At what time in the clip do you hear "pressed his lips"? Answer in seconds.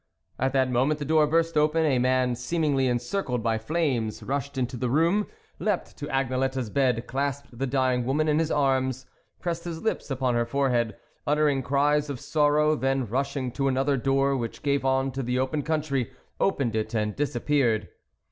9.39-10.09